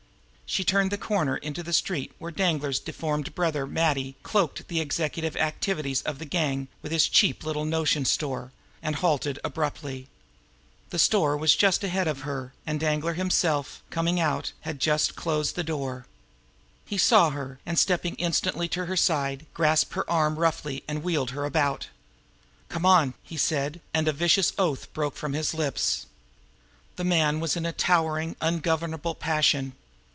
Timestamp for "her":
12.23-12.51, 17.29-17.59, 18.87-18.97, 19.93-20.09, 21.31-21.45